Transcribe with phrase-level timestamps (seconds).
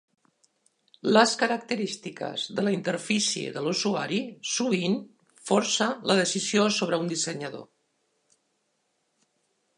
[1.17, 4.19] Les característiques de la interfície de l'usuari
[4.53, 4.97] sovint
[5.51, 7.69] força la decisió sobre un dissenyador.